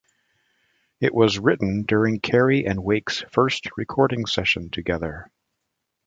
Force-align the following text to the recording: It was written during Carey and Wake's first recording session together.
It 0.99 1.13
was 1.13 1.37
written 1.37 1.83
during 1.83 2.21
Carey 2.21 2.65
and 2.65 2.83
Wake's 2.83 3.23
first 3.31 3.67
recording 3.77 4.25
session 4.25 4.71
together. 4.71 5.29